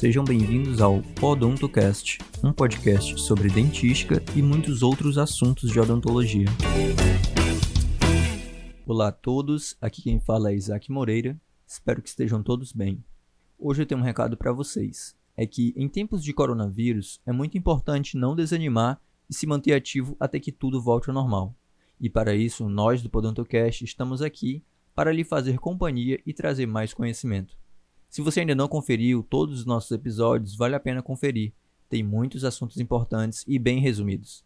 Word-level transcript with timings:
Sejam 0.00 0.24
bem-vindos 0.24 0.80
ao 0.80 1.02
Odontocast, 1.20 2.20
um 2.42 2.54
podcast 2.54 3.20
sobre 3.20 3.50
dentística 3.50 4.22
e 4.34 4.40
muitos 4.40 4.82
outros 4.82 5.18
assuntos 5.18 5.70
de 5.70 5.78
odontologia. 5.78 6.46
Olá 8.86 9.08
a 9.08 9.12
todos, 9.12 9.76
aqui 9.78 10.00
quem 10.00 10.18
fala 10.18 10.52
é 10.52 10.54
Isaac 10.54 10.90
Moreira. 10.90 11.38
Espero 11.66 12.00
que 12.00 12.08
estejam 12.08 12.42
todos 12.42 12.72
bem. 12.72 13.04
Hoje 13.58 13.82
eu 13.82 13.86
tenho 13.86 14.00
um 14.00 14.02
recado 14.02 14.38
para 14.38 14.54
vocês. 14.54 15.14
É 15.36 15.46
que 15.46 15.74
em 15.76 15.86
tempos 15.86 16.24
de 16.24 16.32
coronavírus 16.32 17.20
é 17.26 17.30
muito 17.30 17.58
importante 17.58 18.16
não 18.16 18.34
desanimar 18.34 18.98
e 19.28 19.34
se 19.34 19.46
manter 19.46 19.74
ativo 19.74 20.16
até 20.18 20.40
que 20.40 20.50
tudo 20.50 20.80
volte 20.80 21.10
ao 21.10 21.14
normal. 21.14 21.54
E 22.00 22.08
para 22.08 22.34
isso, 22.34 22.70
nós 22.70 23.02
do 23.02 23.10
Podontocast 23.10 23.84
estamos 23.84 24.22
aqui 24.22 24.64
para 24.94 25.12
lhe 25.12 25.24
fazer 25.24 25.58
companhia 25.58 26.18
e 26.24 26.32
trazer 26.32 26.64
mais 26.64 26.94
conhecimento. 26.94 27.59
Se 28.10 28.22
você 28.22 28.40
ainda 28.40 28.56
não 28.56 28.66
conferiu 28.66 29.22
todos 29.22 29.60
os 29.60 29.64
nossos 29.64 29.92
episódios, 29.92 30.56
vale 30.56 30.74
a 30.74 30.80
pena 30.80 31.00
conferir. 31.00 31.52
Tem 31.88 32.02
muitos 32.02 32.44
assuntos 32.44 32.78
importantes 32.78 33.44
e 33.46 33.56
bem 33.56 33.78
resumidos. 33.78 34.44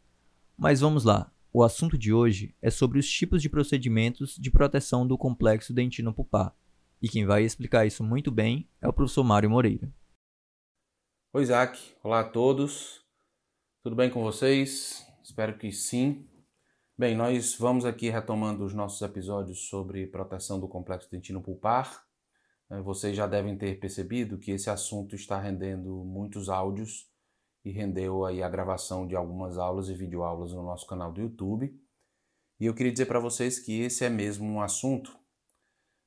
Mas 0.55 0.83
vamos 0.83 1.03
lá. 1.03 1.33
O 1.51 1.63
assunto 1.63 1.97
de 1.97 2.13
hoje 2.13 2.55
é 2.61 2.69
sobre 2.69 2.99
os 2.99 3.11
tipos 3.11 3.41
de 3.41 3.49
procedimentos 3.49 4.37
de 4.37 4.51
proteção 4.51 5.07
do 5.07 5.17
complexo 5.17 5.73
dentino 5.73 6.13
pulpar. 6.13 6.55
E 7.01 7.09
quem 7.09 7.25
vai 7.25 7.43
explicar 7.43 7.87
isso 7.87 8.05
muito 8.05 8.31
bem 8.31 8.69
é 8.83 8.89
o 8.89 8.93
professor 8.93 9.25
Mário 9.25 9.49
Moreira. 9.49 9.91
Oi, 11.33 11.43
Isaac. 11.43 11.81
Olá 12.03 12.21
a 12.21 12.29
todos. 12.29 13.03
Tudo 13.83 13.97
bem 13.97 14.11
com 14.11 14.23
vocês? 14.23 15.07
Espero 15.23 15.57
que 15.57 15.73
sim. 15.73 16.29
Bem, 16.99 17.17
nós 17.17 17.57
vamos 17.57 17.87
aqui 17.87 18.11
retomando 18.11 18.63
os 18.63 18.75
nossos 18.75 19.01
episódios 19.01 19.69
sobre 19.71 20.07
proteção 20.07 20.61
do 20.61 20.69
complexo 20.69 21.11
dentino 21.11 21.41
pulpar. 21.41 22.05
É, 22.05 22.14
vocês 22.83 23.17
já 23.17 23.27
devem 23.27 23.57
ter 23.57 23.79
percebido 23.79 24.39
que 24.39 24.51
esse 24.51 24.71
assunto 24.71 25.15
está 25.15 25.39
rendendo 25.39 26.05
muitos 26.05 26.49
áudios 26.49 27.11
e 27.65 27.71
rendeu 27.71 28.25
aí 28.25 28.43
a 28.43 28.49
gravação 28.49 29.07
de 29.07 29.17
algumas 29.17 29.59
aulas 29.59 29.89
e 29.89 29.95
videoaulas 29.95 30.53
no 30.53 30.63
nosso 30.63 30.87
canal 30.87 31.13
do 31.13 31.21
YouTube. 31.21 31.79
E 32.61 32.67
eu 32.67 32.75
queria 32.75 32.93
dizer 32.93 33.07
para 33.07 33.19
vocês 33.19 33.59
que 33.59 33.81
esse 33.81 34.05
é 34.05 34.11
mesmo 34.11 34.47
um 34.47 34.61
assunto 34.61 35.17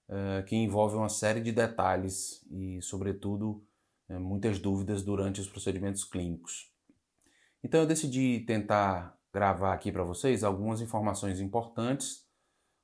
uh, 0.09 0.43
que 0.45 0.55
envolve 0.55 0.95
uma 0.95 1.09
série 1.09 1.41
de 1.41 1.51
detalhes 1.51 2.45
e, 2.49 2.81
sobretudo, 2.81 3.65
uh, 4.09 4.19
muitas 4.19 4.59
dúvidas 4.59 5.03
durante 5.03 5.41
os 5.41 5.47
procedimentos 5.47 6.03
clínicos. 6.03 6.71
Então 7.63 7.81
eu 7.81 7.87
decidi 7.87 8.41
tentar 8.41 9.17
gravar 9.33 9.73
aqui 9.73 9.91
para 9.91 10.03
vocês 10.03 10.43
algumas 10.43 10.79
informações 10.79 11.39
importantes 11.39 12.26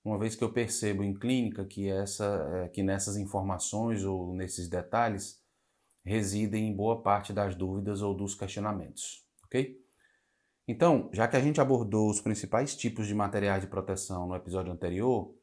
uma 0.03 0.19
vez 0.19 0.35
que 0.35 0.43
eu 0.43 0.51
percebo 0.51 1.03
em 1.03 1.13
clínica 1.13 1.63
que, 1.65 1.89
essa, 1.89 2.25
é, 2.53 2.69
que 2.69 2.83
nessas 2.83 3.15
informações 3.15 4.03
ou 4.03 4.33
nesses 4.33 4.67
detalhes 4.67 5.41
residem 6.03 6.75
boa 6.75 7.01
parte 7.01 7.31
das 7.31 7.55
dúvidas 7.55 8.01
ou 8.01 8.13
dos 8.13 8.35
questionamentos, 8.35 9.25
ok? 9.45 9.81
Então, 10.67 11.09
já 11.13 11.27
que 11.27 11.37
a 11.37 11.41
gente 11.41 11.61
abordou 11.61 12.09
os 12.09 12.21
principais 12.21 12.75
tipos 12.75 13.07
de 13.07 13.13
materiais 13.13 13.61
de 13.61 13.67
proteção 13.67 14.27
no 14.27 14.35
episódio 14.35 14.71
anterior, 14.71 15.33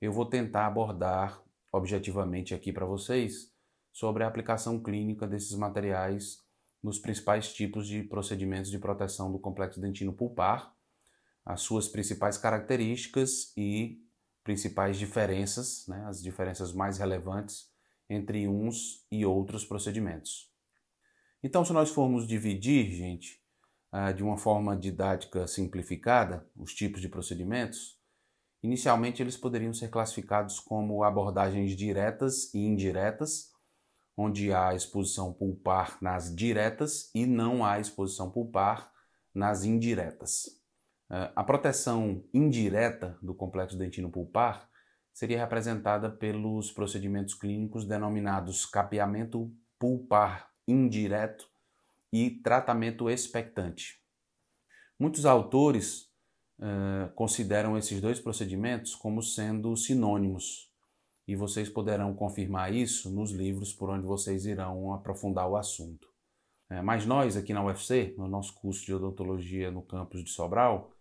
eu 0.00 0.12
vou 0.12 0.26
tentar 0.26 0.66
abordar 0.66 1.42
objetivamente 1.72 2.54
aqui 2.54 2.72
para 2.72 2.86
vocês 2.86 3.52
sobre 3.92 4.22
a 4.22 4.26
aplicação 4.26 4.82
clínica 4.82 5.26
desses 5.26 5.54
materiais 5.54 6.44
nos 6.82 6.98
principais 6.98 7.52
tipos 7.52 7.86
de 7.86 8.02
procedimentos 8.02 8.70
de 8.70 8.78
proteção 8.78 9.32
do 9.32 9.38
complexo 9.38 9.80
dentino 9.80 10.12
pulpar, 10.12 10.74
as 11.44 11.60
suas 11.62 11.88
principais 11.88 12.36
características 12.36 13.52
e 13.56 14.05
principais 14.46 14.96
diferenças, 14.96 15.84
né, 15.88 16.04
as 16.06 16.22
diferenças 16.22 16.72
mais 16.72 16.98
relevantes 16.98 17.66
entre 18.08 18.46
uns 18.46 19.04
e 19.10 19.26
outros 19.26 19.64
procedimentos. 19.64 20.48
Então, 21.42 21.64
se 21.64 21.72
nós 21.72 21.90
formos 21.90 22.28
dividir, 22.28 22.92
gente, 22.92 23.42
ah, 23.90 24.12
de 24.12 24.22
uma 24.22 24.38
forma 24.38 24.76
didática 24.76 25.48
simplificada, 25.48 26.48
os 26.56 26.72
tipos 26.72 27.00
de 27.00 27.08
procedimentos, 27.08 27.98
inicialmente 28.62 29.20
eles 29.20 29.36
poderiam 29.36 29.74
ser 29.74 29.88
classificados 29.88 30.60
como 30.60 31.02
abordagens 31.02 31.76
diretas 31.76 32.54
e 32.54 32.58
indiretas, 32.58 33.50
onde 34.16 34.52
há 34.52 34.76
exposição 34.76 35.32
pulpar 35.32 35.98
nas 36.00 36.32
diretas 36.32 37.10
e 37.12 37.26
não 37.26 37.64
há 37.64 37.80
exposição 37.80 38.30
pulpar 38.30 38.92
nas 39.34 39.64
indiretas. 39.64 40.64
Eh, 41.10 41.32
a 41.34 41.44
proteção 41.44 42.24
indireta 42.34 43.18
do 43.22 43.34
complexo 43.34 43.78
dentino 43.78 44.10
pulpar 44.10 44.68
seria 45.12 45.38
representada 45.38 46.10
pelos 46.10 46.70
procedimentos 46.70 47.34
clínicos 47.34 47.86
denominados 47.86 48.66
capeamento 48.66 49.50
pulpar 49.78 50.50
indireto 50.66 51.48
e 52.12 52.30
tratamento 52.30 53.08
expectante. 53.08 54.00
Muitos 54.98 55.26
autores 55.26 56.10
uh, 56.58 57.12
consideram 57.14 57.76
esses 57.76 58.00
dois 58.00 58.18
procedimentos 58.18 58.94
como 58.94 59.22
sendo 59.22 59.76
sinônimos, 59.76 60.70
e 61.28 61.34
vocês 61.34 61.68
poderão 61.68 62.14
confirmar 62.14 62.72
isso 62.72 63.10
nos 63.10 63.30
livros 63.30 63.72
por 63.72 63.90
onde 63.90 64.06
vocês 64.06 64.46
irão 64.46 64.92
aprofundar 64.94 65.48
o 65.48 65.56
assunto. 65.56 66.08
Uh, 66.70 66.82
mas 66.82 67.04
nós, 67.04 67.36
aqui 67.36 67.52
na 67.52 67.64
UFC, 67.64 68.14
no 68.16 68.26
nosso 68.26 68.54
curso 68.54 68.84
de 68.84 68.94
odontologia 68.94 69.70
no 69.70 69.82
campus 69.82 70.24
de 70.24 70.30
Sobral, 70.30 70.95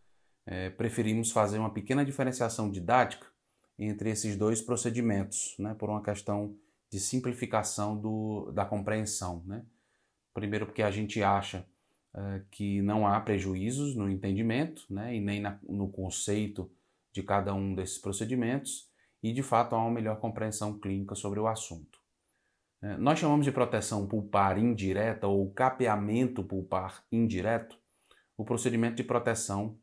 é, 0.45 0.69
preferimos 0.69 1.31
fazer 1.31 1.57
uma 1.57 1.73
pequena 1.73 2.06
diferenciação 2.06 2.69
didática 2.69 3.28
entre 3.78 4.09
esses 4.09 4.38
dois 4.38 4.61
procedimentos, 4.61 5.56
né, 5.59 5.73
por 5.73 5.89
uma 5.89 6.01
questão 6.01 6.56
de 6.89 7.00
simplificação 7.00 8.00
do, 8.00 8.51
da 8.51 8.66
compreensão. 8.66 9.44
Né? 9.45 9.66
Primeiro, 10.34 10.66
porque 10.66 10.84
a 10.84 10.91
gente 10.91 11.22
acha 11.22 11.66
é, 12.16 12.41
que 12.51 12.81
não 12.81 13.05
há 13.05 13.19
prejuízos 13.19 13.95
no 13.95 14.09
entendimento 14.09 14.85
né, 14.89 15.16
e 15.16 15.19
nem 15.19 15.41
na, 15.41 15.59
no 15.67 15.89
conceito 15.89 16.72
de 17.11 17.23
cada 17.23 17.53
um 17.53 17.73
desses 17.73 17.97
procedimentos, 17.97 18.89
e 19.23 19.34
de 19.34 19.41
fato 19.41 19.75
há 19.75 19.79
uma 19.79 19.91
melhor 19.91 20.19
compreensão 20.19 20.78
clínica 20.79 21.16
sobre 21.16 21.39
o 21.39 21.47
assunto. 21.47 22.00
É, 22.81 22.97
nós 22.97 23.17
chamamos 23.17 23.45
de 23.45 23.51
proteção 23.51 24.07
pulpar 24.07 24.57
indireta 24.59 25.28
ou 25.28 25.51
capeamento 25.51 26.44
pulpar 26.44 27.03
indireto 27.11 27.78
o 28.38 28.45
procedimento 28.45 28.97
de 28.97 29.03
proteção 29.03 29.78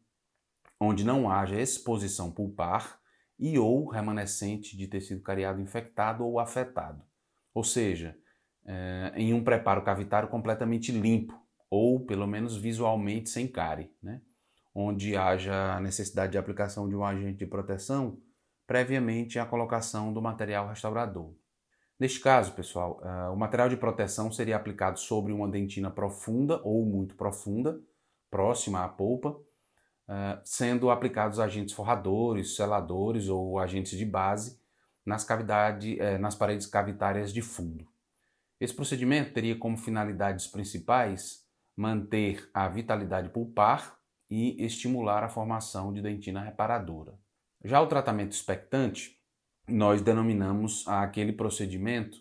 onde 0.82 1.04
não 1.04 1.30
haja 1.30 1.60
exposição 1.60 2.30
pulpar 2.30 2.98
e 3.38 3.56
ou 3.56 3.88
remanescente 3.88 4.76
de 4.76 4.88
tecido 4.88 5.22
cariado 5.22 5.60
infectado 5.60 6.24
ou 6.24 6.40
afetado. 6.40 7.02
Ou 7.54 7.62
seja, 7.62 8.16
é, 8.66 9.12
em 9.14 9.32
um 9.32 9.44
preparo 9.44 9.82
cavitário 9.82 10.28
completamente 10.28 10.90
limpo, 10.90 11.40
ou 11.70 12.04
pelo 12.04 12.26
menos 12.26 12.56
visualmente 12.56 13.30
sem 13.30 13.46
cárie, 13.46 13.92
né? 14.02 14.20
onde 14.74 15.16
haja 15.16 15.78
necessidade 15.80 16.32
de 16.32 16.38
aplicação 16.38 16.88
de 16.88 16.96
um 16.96 17.04
agente 17.04 17.38
de 17.38 17.46
proteção 17.46 18.18
previamente 18.66 19.38
à 19.38 19.46
colocação 19.46 20.12
do 20.12 20.20
material 20.20 20.68
restaurador. 20.68 21.32
Neste 21.98 22.18
caso, 22.18 22.52
pessoal, 22.52 23.00
uh, 23.02 23.32
o 23.32 23.36
material 23.36 23.68
de 23.68 23.76
proteção 23.76 24.32
seria 24.32 24.56
aplicado 24.56 24.98
sobre 24.98 25.32
uma 25.32 25.48
dentina 25.48 25.90
profunda 25.90 26.60
ou 26.64 26.84
muito 26.84 27.14
profunda, 27.14 27.78
próxima 28.30 28.84
à 28.84 28.88
polpa, 28.88 29.38
uh, 30.12 30.40
sendo 30.44 30.90
aplicados 30.90 31.40
agentes 31.40 31.74
forradores, 31.74 32.54
seladores 32.54 33.28
ou 33.28 33.58
agentes 33.58 33.96
de 33.96 34.04
base 34.04 34.60
nas, 35.04 35.24
cavidade, 35.24 35.98
uh, 35.98 36.18
nas 36.18 36.34
paredes 36.34 36.66
cavitárias 36.66 37.32
de 37.32 37.40
fundo. 37.40 37.88
Esse 38.60 38.74
procedimento 38.74 39.32
teria 39.32 39.58
como 39.58 39.76
finalidades 39.76 40.46
principais 40.46 41.42
manter 41.74 42.48
a 42.52 42.68
vitalidade 42.68 43.30
pulpar 43.30 43.96
e 44.30 44.62
estimular 44.64 45.24
a 45.24 45.28
formação 45.28 45.92
de 45.92 46.02
dentina 46.02 46.42
reparadora. 46.42 47.18
Já 47.64 47.80
o 47.80 47.86
tratamento 47.86 48.32
expectante, 48.32 49.18
nós 49.66 50.02
denominamos 50.02 50.86
aquele 50.86 51.32
procedimento 51.32 52.18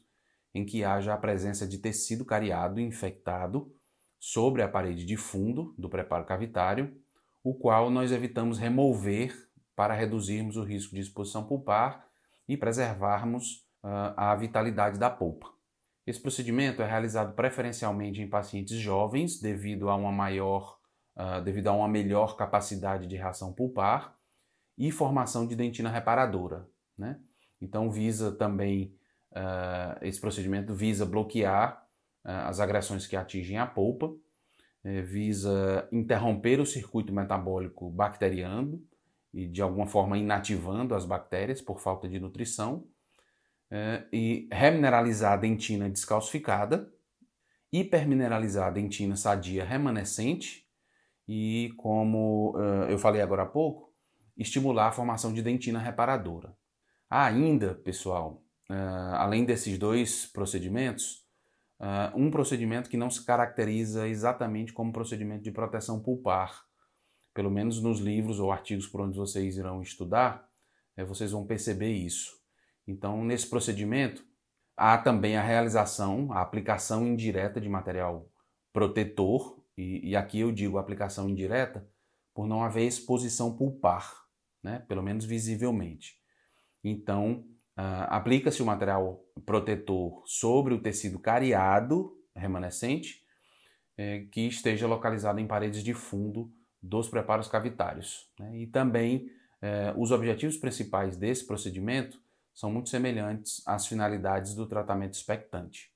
em 0.54 0.66
que 0.66 0.84
haja 0.84 1.14
a 1.14 1.18
presença 1.18 1.68
de 1.68 1.78
tecido 1.78 2.26
cariado 2.26 2.80
infectado 2.80 3.74
sobre 4.20 4.62
a 4.62 4.68
parede 4.68 5.06
de 5.06 5.18
fundo 5.18 5.74
do 5.78 5.90
preparo 5.90 6.26
cavitário 6.26 7.01
o 7.44 7.54
qual 7.54 7.90
nós 7.90 8.12
evitamos 8.12 8.58
remover 8.58 9.36
para 9.76 9.94
reduzirmos 9.94 10.58
o 10.58 10.64
risco 10.64 10.96
de 10.96 11.02
exposição 11.02 11.44
pulpar 11.44 12.06
e 12.48 12.56
preservarmos 12.56 13.66
uh, 13.84 14.14
a 14.16 14.36
vitalidade 14.36 15.00
da 15.00 15.10
polpa. 15.10 15.48
Esse 16.06 16.20
procedimento 16.20 16.82
é 16.82 16.88
realizado 16.88 17.34
preferencialmente 17.34 18.22
em 18.22 18.30
pacientes 18.30 18.78
jovens 18.78 19.40
devido 19.40 19.90
a 19.90 19.96
uma 19.96 20.12
maior, 20.12 20.78
uh, 21.16 21.42
devido 21.42 21.68
a 21.68 21.74
uma 21.74 21.88
melhor 21.88 22.36
capacidade 22.36 23.08
de 23.08 23.16
reação 23.16 23.54
pulpar 23.54 24.16
e 24.78 24.92
formação 24.92 25.48
de 25.48 25.56
dentina 25.56 25.90
reparadora. 25.90 26.68
Né? 26.98 27.20
Então 27.60 27.90
visa 27.90 28.32
também 28.32 28.96
uh, 29.32 29.98
esse 30.02 30.20
procedimento 30.20 30.74
visa 30.74 31.06
bloquear 31.06 31.82
as 32.24 32.60
agressões 32.60 33.08
que 33.08 33.16
atingem 33.16 33.58
a 33.58 33.66
polpa 33.66 34.14
visa 34.84 35.88
interromper 35.92 36.60
o 36.60 36.66
circuito 36.66 37.14
metabólico 37.14 37.90
bacteriano 37.90 38.82
e 39.34 39.48
de 39.48 39.62
alguma 39.62 39.86
forma 39.86 40.18
inativando 40.18 40.96
as 40.96 41.06
bactérias 41.06 41.62
por 41.62 41.80
falta 41.80 42.08
de 42.08 42.20
nutrição 42.20 42.88
é, 43.70 44.06
e 44.12 44.50
remineralizar 44.52 45.34
a 45.34 45.38
dentina 45.38 45.90
descalcificada 45.90 46.92
hipermineralizar 47.72 48.68
a 48.68 48.72
dentina 48.72 49.16
sadia 49.16 49.64
remanescente 49.64 50.68
e, 51.28 51.74
como 51.78 52.54
uh, 52.58 52.90
eu 52.90 53.00
falei 53.00 53.22
agora 53.22 53.44
há 53.44 53.46
pouco, 53.46 53.94
estimular 54.38 54.88
a 54.88 54.92
formação 54.92 55.34
de 55.34 55.42
dentina 55.42 55.80
reparadora. 55.80 56.54
Ainda, 57.10 57.76
pessoal, 57.76 58.44
além 59.14 59.44
desses 59.44 59.78
dois 59.78 60.26
procedimentos, 60.26 61.21
uh, 61.82 62.16
um 62.16 62.30
procedimento 62.30 62.90
que 62.90 62.98
não 62.98 63.10
se 63.10 63.26
caracteriza 63.26 64.08
exatamente 64.08 64.72
como 64.72 64.94
procedimento 64.94 65.44
de 65.44 65.52
proteção 65.52 66.00
pulpar. 66.00 66.64
Pelo 67.34 67.50
menos 67.50 67.82
nos 67.82 68.00
livros 68.00 68.40
ou 68.40 68.52
artigos 68.52 68.88
por 68.88 69.02
onde 69.02 69.18
vocês 69.18 69.58
irão 69.58 69.82
estudar, 69.82 70.48
é, 70.96 71.04
vocês 71.04 71.32
vão 71.32 71.46
perceber 71.46 71.92
isso. 71.92 72.40
Então, 72.88 73.24
nesse 73.24 73.50
procedimento, 73.50 74.24
há 74.76 74.98
também 74.98 75.38
a 75.38 75.42
realização, 75.42 76.32
a 76.32 76.42
aplicação 76.42 77.08
indireta 77.08 77.60
de 77.60 77.70
material 77.70 78.30
protetor, 78.74 79.64
e, 79.78 80.10
e 80.10 80.16
aqui 80.16 80.40
eu 80.40 80.52
digo 80.52 80.78
aplicação 80.78 81.30
indireta 81.30 81.88
por 82.34 82.48
não 82.48 82.64
haver 82.64 82.86
exposição 82.86 83.56
pulpar, 83.56 84.14
né? 84.62 84.80
pelo 84.88 85.02
menos 85.02 85.26
visivelmente. 85.26 86.18
Então, 86.84 87.46
uh, 87.78 88.08
aplica-se 88.10 88.62
o 88.62 88.66
material 88.66 89.24
protetor 89.46 90.24
sobre 90.26 90.74
o 90.74 90.82
tecido 90.82 91.20
cariado 91.20 92.18
remanescente, 92.36 93.22
eh, 93.98 94.26
que 94.32 94.48
esteja 94.48 94.88
localizado 94.88 95.40
em 95.40 95.48
paredes 95.48 95.84
de 95.84 95.94
fundo 95.94 96.52
dos 96.82 97.08
preparos 97.10 97.48
cavitários. 97.48 98.30
Né? 98.40 98.60
E 98.60 98.68
também 98.68 99.30
eh, 99.62 99.94
os 99.98 100.12
objetivos 100.12 100.58
principais 100.58 101.18
desse 101.18 101.46
procedimento 101.46 102.22
são 102.54 102.72
muito 102.72 102.90
semelhantes 102.90 103.62
às 103.68 103.88
finalidades 103.88 104.56
do 104.56 104.66
tratamento 104.66 105.14
expectante. 105.14 105.92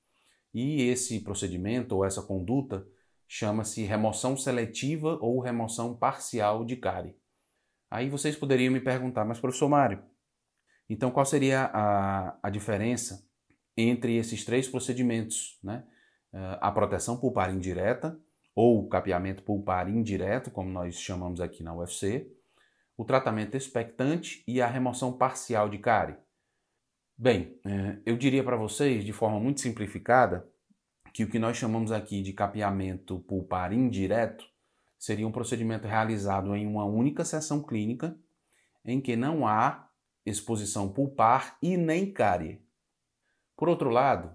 E 0.54 0.82
esse 0.82 1.20
procedimento 1.20 1.96
ou 1.96 2.04
essa 2.04 2.22
conduta 2.22 2.86
chama-se 3.28 3.82
remoção 3.82 4.36
seletiva 4.36 5.18
ou 5.20 5.40
remoção 5.40 5.94
parcial 5.96 6.64
de 6.64 6.76
cárie. 6.76 7.16
Aí 7.90 8.08
vocês 8.08 8.36
poderiam 8.36 8.72
me 8.72 8.80
perguntar, 8.80 9.24
mas 9.24 9.40
professor 9.40 9.68
Mário, 9.68 10.02
então 10.88 11.10
qual 11.10 11.26
seria 11.26 11.70
a, 11.72 12.38
a 12.42 12.50
diferença 12.50 13.26
entre 13.76 14.16
esses 14.16 14.44
três 14.44 14.68
procedimentos? 14.68 15.58
Né? 15.62 15.84
Eh, 16.32 16.58
a 16.60 16.70
proteção 16.70 17.16
pulpar 17.16 17.52
indireta, 17.52 18.18
ou 18.54 18.88
capeamento 18.88 19.42
pulpar 19.42 19.88
indireto, 19.88 20.50
como 20.50 20.70
nós 20.70 20.94
chamamos 20.94 21.40
aqui 21.40 21.62
na 21.62 21.74
UFC, 21.74 22.30
o 22.96 23.04
tratamento 23.04 23.56
expectante 23.56 24.42
e 24.46 24.62
a 24.62 24.66
remoção 24.66 25.12
parcial 25.12 25.68
de 25.68 25.78
cárie. 25.78 26.16
Bem, 27.18 27.58
eh, 27.64 27.98
eu 28.04 28.16
diria 28.16 28.44
para 28.44 28.56
vocês, 28.56 29.04
de 29.04 29.12
forma 29.12 29.40
muito 29.40 29.60
simplificada, 29.60 30.46
que 31.12 31.24
o 31.24 31.28
que 31.30 31.38
nós 31.38 31.56
chamamos 31.56 31.90
aqui 31.90 32.22
de 32.22 32.34
capeamento 32.34 33.20
pulpar 33.20 33.72
indireto 33.72 34.46
seria 34.98 35.26
um 35.26 35.32
procedimento 35.32 35.88
realizado 35.88 36.54
em 36.54 36.66
uma 36.66 36.84
única 36.84 37.24
sessão 37.24 37.62
clínica 37.62 38.14
em 38.84 39.00
que 39.00 39.16
não 39.16 39.46
há 39.46 39.85
exposição 40.26 40.88
pulpar 40.88 41.56
e 41.62 41.76
nem 41.76 42.12
cárie. 42.12 42.60
Por 43.56 43.68
outro 43.68 43.88
lado, 43.88 44.34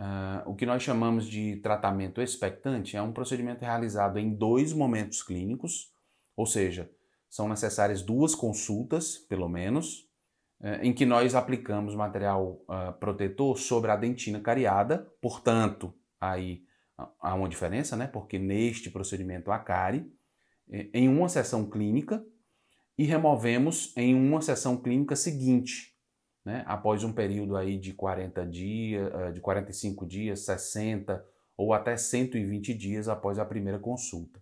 uh, 0.00 0.50
o 0.50 0.56
que 0.56 0.66
nós 0.66 0.82
chamamos 0.82 1.28
de 1.28 1.56
tratamento 1.56 2.20
expectante 2.20 2.96
é 2.96 3.02
um 3.02 3.12
procedimento 3.12 3.60
realizado 3.60 4.18
em 4.18 4.34
dois 4.34 4.72
momentos 4.72 5.22
clínicos, 5.22 5.92
ou 6.34 6.46
seja, 6.46 6.90
são 7.28 7.48
necessárias 7.48 8.02
duas 8.02 8.34
consultas, 8.34 9.18
pelo 9.18 9.48
menos, 9.48 10.08
uh, 10.60 10.82
em 10.82 10.92
que 10.92 11.04
nós 11.04 11.34
aplicamos 11.34 11.94
material 11.94 12.62
uh, 12.62 12.92
protetor 12.98 13.58
sobre 13.58 13.90
a 13.90 13.96
dentina 13.96 14.40
cariada, 14.40 15.06
portanto, 15.20 15.94
aí 16.18 16.64
há 17.20 17.34
uma 17.34 17.48
diferença, 17.48 17.94
né? 17.94 18.06
Porque 18.06 18.38
neste 18.38 18.90
procedimento 18.90 19.52
há 19.52 19.58
cárie 19.58 20.10
em 20.68 21.08
uma 21.08 21.28
sessão 21.28 21.68
clínica 21.68 22.24
e 22.98 23.04
removemos 23.04 23.92
em 23.96 24.14
uma 24.14 24.40
sessão 24.40 24.76
clínica 24.76 25.14
seguinte, 25.14 25.94
né? 26.44 26.64
Após 26.66 27.04
um 27.04 27.12
período 27.12 27.56
aí 27.56 27.78
de 27.78 27.92
40 27.92 28.46
dias, 28.46 29.12
eh, 29.14 29.32
de 29.32 29.40
45 29.40 30.06
dias, 30.06 30.40
60 30.40 31.24
ou 31.56 31.72
até 31.72 31.96
120 31.96 32.74
dias 32.74 33.08
após 33.08 33.38
a 33.38 33.44
primeira 33.44 33.78
consulta. 33.78 34.40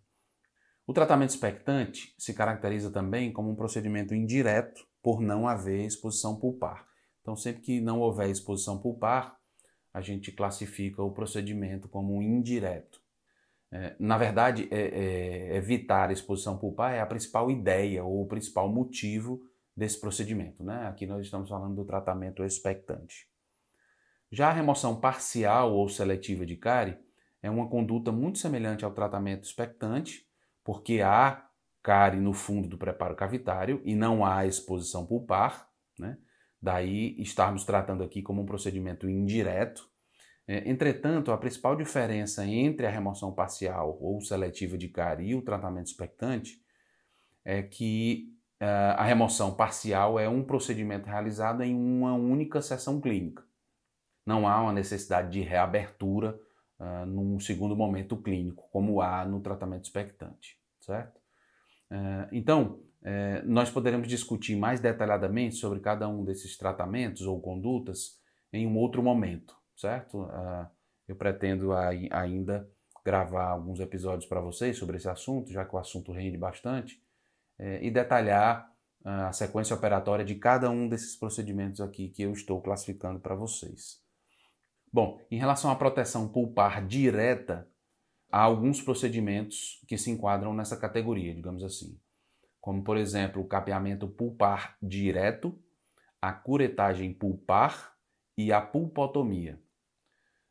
O 0.86 0.92
tratamento 0.92 1.30
expectante 1.30 2.14
se 2.18 2.34
caracteriza 2.34 2.90
também 2.90 3.32
como 3.32 3.50
um 3.50 3.56
procedimento 3.56 4.14
indireto 4.14 4.86
por 5.02 5.20
não 5.20 5.48
haver 5.48 5.86
exposição 5.86 6.38
pulpar. 6.38 6.86
Então, 7.22 7.34
sempre 7.34 7.62
que 7.62 7.80
não 7.80 8.00
houver 8.00 8.28
exposição 8.28 8.78
pulpar, 8.78 9.38
a 9.92 10.00
gente 10.02 10.30
classifica 10.30 11.02
o 11.02 11.10
procedimento 11.10 11.88
como 11.88 12.20
indireto. 12.20 13.00
É, 13.74 13.96
na 13.98 14.16
verdade, 14.16 14.68
é, 14.70 14.82
é, 14.82 15.56
evitar 15.56 16.08
a 16.08 16.12
exposição 16.12 16.56
pulpar 16.56 16.94
é 16.94 17.00
a 17.00 17.06
principal 17.06 17.50
ideia 17.50 18.04
ou 18.04 18.22
o 18.22 18.28
principal 18.28 18.68
motivo 18.68 19.42
desse 19.76 20.00
procedimento. 20.00 20.62
Né? 20.62 20.86
Aqui 20.86 21.06
nós 21.06 21.24
estamos 21.24 21.48
falando 21.48 21.74
do 21.74 21.84
tratamento 21.84 22.44
expectante. 22.44 23.28
Já 24.30 24.50
a 24.50 24.52
remoção 24.52 25.00
parcial 25.00 25.74
ou 25.74 25.88
seletiva 25.88 26.46
de 26.46 26.54
cárie 26.56 26.96
é 27.42 27.50
uma 27.50 27.68
conduta 27.68 28.12
muito 28.12 28.38
semelhante 28.38 28.84
ao 28.84 28.92
tratamento 28.92 29.42
expectante, 29.42 30.24
porque 30.62 31.00
há 31.00 31.44
cárie 31.82 32.20
no 32.20 32.32
fundo 32.32 32.68
do 32.68 32.78
preparo 32.78 33.16
cavitário 33.16 33.82
e 33.84 33.96
não 33.96 34.24
há 34.24 34.46
exposição 34.46 35.04
pulpar, 35.04 35.68
né? 35.98 36.16
Daí 36.62 37.20
estarmos 37.20 37.64
tratando 37.64 38.04
aqui 38.04 38.22
como 38.22 38.40
um 38.40 38.46
procedimento 38.46 39.10
indireto. 39.10 39.90
É, 40.46 40.68
entretanto, 40.68 41.32
a 41.32 41.38
principal 41.38 41.74
diferença 41.74 42.46
entre 42.46 42.86
a 42.86 42.90
remoção 42.90 43.32
parcial 43.32 43.98
ou 44.00 44.20
seletiva 44.20 44.76
de 44.76 44.88
cárie 44.88 45.30
e 45.30 45.34
o 45.34 45.42
tratamento 45.42 45.86
expectante 45.86 46.62
é 47.44 47.62
que 47.62 48.34
uh, 48.60 48.96
a 48.96 49.04
remoção 49.04 49.54
parcial 49.54 50.18
é 50.18 50.28
um 50.28 50.44
procedimento 50.44 51.08
realizado 51.08 51.62
em 51.62 51.74
uma 51.74 52.14
única 52.14 52.60
sessão 52.60 53.00
clínica. 53.00 53.42
Não 54.26 54.46
há 54.46 54.60
uma 54.62 54.72
necessidade 54.72 55.30
de 55.30 55.40
reabertura 55.40 56.38
uh, 56.78 57.06
num 57.06 57.40
segundo 57.40 57.74
momento 57.74 58.16
clínico, 58.16 58.68
como 58.70 59.00
há 59.00 59.24
no 59.24 59.40
tratamento 59.40 59.84
expectante, 59.84 60.58
certo? 60.80 61.18
Uh, 61.90 62.28
então, 62.32 62.82
é, 63.04 63.42
nós 63.42 63.70
poderemos 63.70 64.08
discutir 64.08 64.56
mais 64.56 64.80
detalhadamente 64.80 65.56
sobre 65.56 65.78
cada 65.80 66.08
um 66.08 66.24
desses 66.24 66.56
tratamentos 66.56 67.26
ou 67.26 67.38
condutas 67.38 68.18
em 68.50 68.66
um 68.66 68.78
outro 68.78 69.02
momento, 69.02 69.54
certo? 69.76 70.22
Uh, 70.22 70.66
eu 71.06 71.16
pretendo 71.16 71.72
ainda 72.10 72.68
gravar 73.04 73.48
alguns 73.48 73.80
episódios 73.80 74.26
para 74.26 74.40
vocês 74.40 74.78
sobre 74.78 74.96
esse 74.96 75.08
assunto, 75.08 75.52
já 75.52 75.64
que 75.64 75.74
o 75.74 75.78
assunto 75.78 76.12
rende 76.12 76.38
bastante, 76.38 77.02
é, 77.58 77.84
e 77.84 77.90
detalhar 77.90 78.70
uh, 79.04 79.28
a 79.28 79.32
sequência 79.32 79.76
operatória 79.76 80.24
de 80.24 80.34
cada 80.36 80.70
um 80.70 80.88
desses 80.88 81.14
procedimentos 81.16 81.80
aqui 81.80 82.08
que 82.08 82.22
eu 82.22 82.32
estou 82.32 82.60
classificando 82.62 83.20
para 83.20 83.34
vocês. 83.34 84.02
Bom, 84.92 85.20
em 85.30 85.38
relação 85.38 85.70
à 85.70 85.76
proteção 85.76 86.28
pulpar 86.28 86.86
direta, 86.86 87.68
há 88.30 88.40
alguns 88.40 88.80
procedimentos 88.80 89.84
que 89.86 89.98
se 89.98 90.10
enquadram 90.10 90.54
nessa 90.54 90.76
categoria, 90.76 91.34
digamos 91.34 91.62
assim 91.62 91.98
como 92.64 92.82
por 92.82 92.96
exemplo 92.96 93.42
o 93.42 93.46
capeamento 93.46 94.08
pulpar 94.08 94.78
direto, 94.82 95.54
a 96.18 96.32
curetagem 96.32 97.12
pulpar 97.12 97.93
e 98.36 98.52
a 98.52 98.60
pulpotomia. 98.60 99.60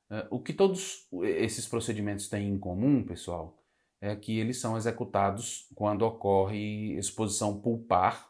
Eh, 0.10 0.28
o 0.30 0.40
que 0.40 0.54
todos 0.54 1.08
esses 1.24 1.68
procedimentos 1.68 2.28
têm 2.28 2.50
em 2.50 2.60
comum, 2.60 3.04
pessoal, 3.04 3.64
é 4.00 4.16
que 4.16 4.38
eles 4.38 4.60
são 4.60 4.76
executados 4.76 5.68
quando 5.76 6.04
ocorre 6.04 6.98
exposição 6.98 7.60
pulpar 7.62 8.30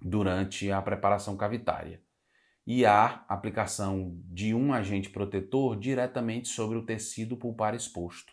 durante 0.00 0.70
a 0.70 0.80
preparação 0.80 1.36
cavitária. 1.36 2.02
E 2.66 2.84
há 2.84 3.24
aplicação 3.28 4.20
de 4.24 4.54
um 4.54 4.72
agente 4.72 5.10
protetor 5.10 5.78
diretamente 5.78 6.48
sobre 6.48 6.76
o 6.76 6.84
tecido 6.84 7.36
pulpar 7.36 7.74
exposto. 7.74 8.32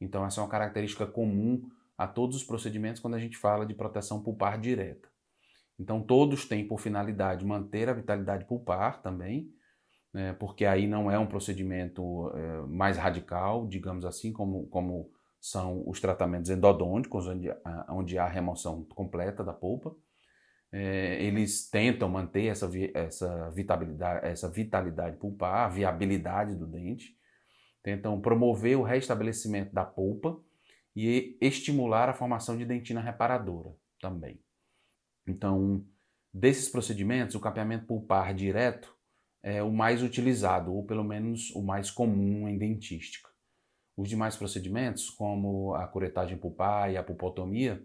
Então, 0.00 0.24
essa 0.24 0.40
é 0.40 0.44
uma 0.44 0.50
característica 0.50 1.06
comum 1.06 1.68
a 1.96 2.06
todos 2.06 2.36
os 2.36 2.44
procedimentos 2.44 3.00
quando 3.00 3.14
a 3.14 3.18
gente 3.18 3.36
fala 3.36 3.64
de 3.64 3.74
proteção 3.74 4.22
pulpar 4.22 4.60
direta. 4.60 5.08
Então, 5.78 6.02
todos 6.02 6.44
têm 6.44 6.66
por 6.66 6.78
finalidade 6.78 7.44
manter 7.44 7.88
a 7.88 7.92
vitalidade 7.92 8.44
pulpar 8.44 9.02
também, 9.02 9.52
né, 10.14 10.32
porque 10.34 10.64
aí 10.64 10.86
não 10.86 11.10
é 11.10 11.18
um 11.18 11.26
procedimento 11.26 12.30
é, 12.36 12.60
mais 12.68 12.96
radical, 12.96 13.66
digamos 13.66 14.04
assim, 14.04 14.32
como, 14.32 14.68
como 14.68 15.10
são 15.40 15.82
os 15.88 16.00
tratamentos 16.00 16.50
endodônticos, 16.50 17.26
onde, 17.26 17.48
onde 17.88 18.16
há 18.16 18.26
remoção 18.28 18.84
completa 18.84 19.42
da 19.42 19.52
polpa. 19.52 19.94
É, 20.70 21.22
eles 21.22 21.68
tentam 21.68 22.08
manter 22.08 22.46
essa, 22.46 22.70
essa, 22.94 23.50
vitalidade, 23.50 24.26
essa 24.26 24.48
vitalidade 24.48 25.16
pulpar, 25.16 25.66
a 25.66 25.68
viabilidade 25.68 26.54
do 26.54 26.66
dente, 26.66 27.16
tentam 27.82 28.20
promover 28.20 28.78
o 28.78 28.82
restabelecimento 28.82 29.74
da 29.74 29.84
polpa 29.84 30.40
e 30.94 31.36
estimular 31.40 32.08
a 32.08 32.14
formação 32.14 32.56
de 32.56 32.64
dentina 32.64 33.00
reparadora 33.00 33.74
também. 34.00 34.40
Então, 35.26 35.84
desses 36.32 36.68
procedimentos, 36.68 37.34
o 37.34 37.40
capeamento 37.40 37.86
pulpar 37.86 38.32
direto 38.32 38.93
é 39.44 39.62
o 39.62 39.70
mais 39.70 40.02
utilizado, 40.02 40.74
ou 40.74 40.82
pelo 40.86 41.04
menos 41.04 41.50
o 41.50 41.62
mais 41.62 41.90
comum 41.90 42.48
em 42.48 42.56
dentística. 42.56 43.28
Os 43.94 44.08
demais 44.08 44.34
procedimentos, 44.36 45.10
como 45.10 45.74
a 45.74 45.86
curetagem 45.86 46.38
pulpar 46.38 46.90
e 46.90 46.96
a 46.96 47.02
pulpotomia, 47.02 47.84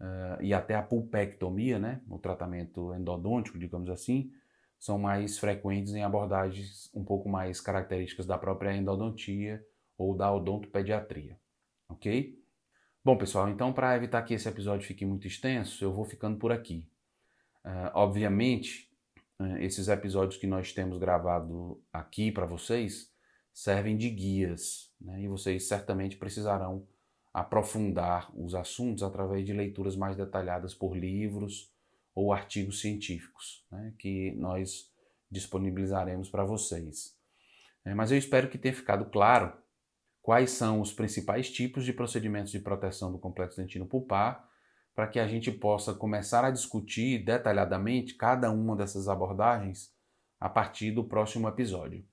uh, 0.00 0.42
e 0.42 0.52
até 0.52 0.74
a 0.74 0.82
pulpectomia, 0.82 1.78
né, 1.78 2.02
o 2.08 2.18
tratamento 2.18 2.92
endodôntico, 2.92 3.56
digamos 3.56 3.88
assim, 3.88 4.32
são 4.80 4.98
mais 4.98 5.38
frequentes 5.38 5.94
em 5.94 6.02
abordagens 6.02 6.90
um 6.92 7.04
pouco 7.04 7.28
mais 7.28 7.60
características 7.60 8.26
da 8.26 8.36
própria 8.36 8.74
endodontia 8.74 9.64
ou 9.96 10.16
da 10.16 10.34
odontopediatria, 10.34 11.38
ok? 11.88 12.36
Bom, 13.04 13.16
pessoal, 13.16 13.48
então 13.48 13.72
para 13.72 13.94
evitar 13.94 14.22
que 14.22 14.34
esse 14.34 14.48
episódio 14.48 14.88
fique 14.88 15.06
muito 15.06 15.28
extenso, 15.28 15.84
eu 15.84 15.92
vou 15.92 16.04
ficando 16.04 16.36
por 16.36 16.50
aqui. 16.50 16.84
Uh, 17.64 17.92
obviamente, 17.94 18.89
uh, 19.40 19.56
esses 19.58 19.88
episódios 19.88 20.36
que 20.36 20.46
nós 20.46 20.72
temos 20.72 20.98
gravado 20.98 21.82
aqui 21.92 22.30
para 22.30 22.46
vocês 22.46 23.10
servem 23.52 23.96
de 23.96 24.08
guias, 24.10 24.92
né? 25.00 25.22
e 25.22 25.28
vocês 25.28 25.66
certamente 25.66 26.16
precisarão 26.16 26.86
aprofundar 27.32 28.30
os 28.38 28.54
assuntos 28.54 29.02
através 29.02 29.46
de 29.46 29.52
leituras 29.52 29.96
mais 29.96 30.16
detalhadas 30.16 30.74
por 30.74 30.96
livros 30.96 31.72
ou 32.14 32.32
artigos 32.32 32.80
científicos, 32.80 33.64
né? 33.70 33.94
que 33.98 34.32
nós 34.32 34.90
disponibilizaremos 35.30 36.28
para 36.28 36.44
vocês. 36.44 37.16
É, 37.84 37.94
mas 37.94 38.10
eu 38.10 38.18
espero 38.18 38.48
que 38.48 38.58
tenha 38.58 38.74
ficado 38.74 39.06
claro 39.06 39.52
quais 40.20 40.50
são 40.50 40.80
os 40.80 40.92
principais 40.92 41.50
tipos 41.50 41.84
de 41.84 41.92
procedimentos 41.92 42.52
de 42.52 42.58
proteção 42.58 43.10
do 43.10 43.18
complexo 43.18 43.56
dentino 43.56 43.86
pulpar, 43.86 44.49
para 44.94 45.06
que 45.06 45.18
a 45.18 45.26
gente 45.26 45.50
possa 45.50 45.94
começar 45.94 46.44
a 46.44 46.50
discutir 46.50 47.24
detalhadamente 47.24 48.14
cada 48.14 48.50
uma 48.50 48.76
dessas 48.76 49.08
abordagens 49.08 49.92
a 50.38 50.48
partir 50.48 50.90
do 50.90 51.04
próximo 51.04 51.48
episódio, 51.48 52.04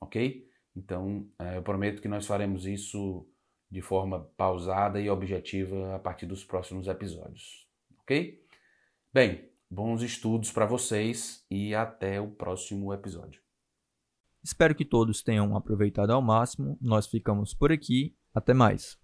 ok? 0.00 0.46
Então, 0.76 1.28
é, 1.38 1.56
eu 1.56 1.62
prometo 1.62 2.02
que 2.02 2.08
nós 2.08 2.26
faremos 2.26 2.66
isso 2.66 3.28
de 3.70 3.80
forma 3.80 4.20
pausada 4.36 5.00
e 5.00 5.10
objetiva 5.10 5.94
a 5.94 5.98
partir 5.98 6.26
dos 6.26 6.44
próximos 6.44 6.86
episódios, 6.86 7.68
ok? 8.00 8.42
Bem, 9.12 9.48
bons 9.70 10.02
estudos 10.02 10.52
para 10.52 10.66
vocês 10.66 11.44
e 11.50 11.74
até 11.74 12.20
o 12.20 12.30
próximo 12.30 12.92
episódio. 12.92 13.42
Espero 14.42 14.74
que 14.74 14.84
todos 14.84 15.22
tenham 15.22 15.56
aproveitado 15.56 16.10
ao 16.10 16.20
máximo. 16.20 16.76
Nós 16.80 17.06
ficamos 17.06 17.54
por 17.54 17.72
aqui. 17.72 18.14
Até 18.34 18.52
mais. 18.52 19.03